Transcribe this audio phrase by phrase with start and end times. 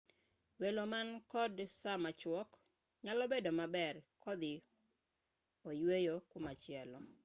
[0.61, 2.49] welo man kod saa machuok
[3.03, 4.53] nyalo bedo maber kodhi
[5.69, 6.97] oyweyo kumachielo